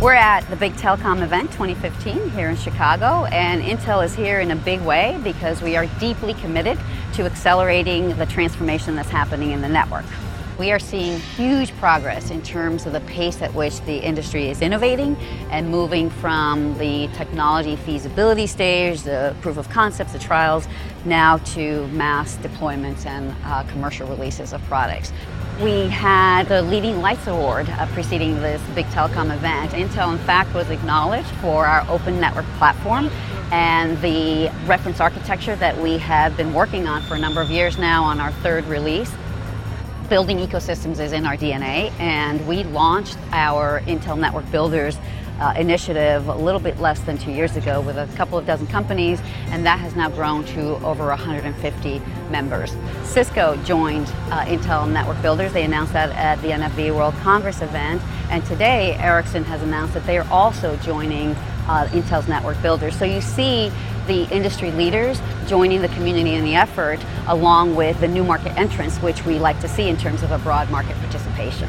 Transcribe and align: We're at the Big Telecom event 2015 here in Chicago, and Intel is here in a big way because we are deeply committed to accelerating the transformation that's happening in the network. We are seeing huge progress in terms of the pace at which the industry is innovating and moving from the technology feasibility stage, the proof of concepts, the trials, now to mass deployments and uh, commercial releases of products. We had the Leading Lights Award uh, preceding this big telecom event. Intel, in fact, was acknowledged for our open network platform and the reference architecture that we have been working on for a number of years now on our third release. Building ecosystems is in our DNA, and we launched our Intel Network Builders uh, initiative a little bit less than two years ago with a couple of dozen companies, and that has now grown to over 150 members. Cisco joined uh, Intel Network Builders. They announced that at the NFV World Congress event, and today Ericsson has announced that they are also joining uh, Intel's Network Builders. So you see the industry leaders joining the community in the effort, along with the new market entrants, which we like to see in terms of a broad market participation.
We're 0.00 0.14
at 0.14 0.48
the 0.48 0.56
Big 0.56 0.72
Telecom 0.76 1.22
event 1.22 1.52
2015 1.52 2.30
here 2.30 2.48
in 2.48 2.56
Chicago, 2.56 3.26
and 3.26 3.60
Intel 3.60 4.02
is 4.02 4.14
here 4.14 4.40
in 4.40 4.50
a 4.50 4.56
big 4.56 4.80
way 4.80 5.20
because 5.22 5.60
we 5.60 5.76
are 5.76 5.84
deeply 6.00 6.32
committed 6.32 6.78
to 7.12 7.26
accelerating 7.26 8.16
the 8.16 8.24
transformation 8.24 8.96
that's 8.96 9.10
happening 9.10 9.50
in 9.50 9.60
the 9.60 9.68
network. 9.68 10.06
We 10.58 10.72
are 10.72 10.78
seeing 10.78 11.20
huge 11.20 11.76
progress 11.76 12.30
in 12.30 12.40
terms 12.40 12.86
of 12.86 12.94
the 12.94 13.00
pace 13.00 13.42
at 13.42 13.52
which 13.52 13.78
the 13.82 13.98
industry 13.98 14.48
is 14.48 14.62
innovating 14.62 15.16
and 15.50 15.68
moving 15.68 16.08
from 16.08 16.78
the 16.78 17.08
technology 17.08 17.76
feasibility 17.76 18.46
stage, 18.46 19.02
the 19.02 19.36
proof 19.42 19.58
of 19.58 19.68
concepts, 19.68 20.14
the 20.14 20.18
trials, 20.18 20.66
now 21.04 21.36
to 21.38 21.86
mass 21.88 22.38
deployments 22.38 23.04
and 23.04 23.34
uh, 23.44 23.64
commercial 23.64 24.08
releases 24.08 24.54
of 24.54 24.62
products. 24.62 25.12
We 25.58 25.88
had 25.88 26.48
the 26.48 26.62
Leading 26.62 27.02
Lights 27.02 27.26
Award 27.26 27.68
uh, 27.68 27.86
preceding 27.88 28.36
this 28.36 28.62
big 28.74 28.86
telecom 28.86 29.34
event. 29.34 29.72
Intel, 29.72 30.10
in 30.10 30.18
fact, 30.24 30.54
was 30.54 30.70
acknowledged 30.70 31.28
for 31.42 31.66
our 31.66 31.86
open 31.90 32.18
network 32.18 32.46
platform 32.56 33.10
and 33.52 34.00
the 34.00 34.50
reference 34.66 35.00
architecture 35.00 35.56
that 35.56 35.76
we 35.76 35.98
have 35.98 36.34
been 36.36 36.54
working 36.54 36.86
on 36.88 37.02
for 37.02 37.14
a 37.14 37.18
number 37.18 37.42
of 37.42 37.50
years 37.50 37.76
now 37.76 38.04
on 38.04 38.20
our 38.20 38.32
third 38.32 38.64
release. 38.66 39.12
Building 40.08 40.38
ecosystems 40.38 40.98
is 40.98 41.12
in 41.12 41.26
our 41.26 41.36
DNA, 41.36 41.92
and 42.00 42.46
we 42.48 42.64
launched 42.64 43.18
our 43.32 43.80
Intel 43.82 44.18
Network 44.18 44.50
Builders 44.50 44.96
uh, 45.40 45.54
initiative 45.56 46.28
a 46.28 46.34
little 46.34 46.60
bit 46.60 46.78
less 46.78 47.00
than 47.00 47.18
two 47.18 47.32
years 47.32 47.56
ago 47.56 47.80
with 47.80 47.96
a 47.96 48.06
couple 48.16 48.38
of 48.38 48.46
dozen 48.46 48.66
companies, 48.66 49.20
and 49.48 49.64
that 49.66 49.78
has 49.80 49.96
now 49.96 50.08
grown 50.10 50.44
to 50.44 50.76
over 50.84 51.06
150 51.08 52.02
members. 52.30 52.76
Cisco 53.04 53.56
joined 53.64 54.06
uh, 54.30 54.44
Intel 54.44 54.90
Network 54.90 55.20
Builders. 55.22 55.52
They 55.52 55.64
announced 55.64 55.92
that 55.94 56.10
at 56.10 56.40
the 56.42 56.48
NFV 56.48 56.94
World 56.94 57.14
Congress 57.22 57.62
event, 57.62 58.02
and 58.30 58.44
today 58.44 58.94
Ericsson 58.96 59.44
has 59.44 59.62
announced 59.62 59.94
that 59.94 60.06
they 60.06 60.18
are 60.18 60.26
also 60.30 60.76
joining 60.76 61.30
uh, 61.66 61.88
Intel's 61.90 62.28
Network 62.28 62.60
Builders. 62.62 62.96
So 62.96 63.04
you 63.04 63.20
see 63.20 63.72
the 64.06 64.28
industry 64.34 64.70
leaders 64.72 65.20
joining 65.46 65.82
the 65.82 65.88
community 65.88 66.34
in 66.34 66.44
the 66.44 66.54
effort, 66.54 66.98
along 67.28 67.76
with 67.76 67.98
the 68.00 68.08
new 68.08 68.24
market 68.24 68.56
entrants, 68.58 68.96
which 68.98 69.24
we 69.24 69.38
like 69.38 69.60
to 69.60 69.68
see 69.68 69.88
in 69.88 69.96
terms 69.96 70.22
of 70.22 70.32
a 70.32 70.38
broad 70.38 70.70
market 70.70 70.96
participation. 70.96 71.68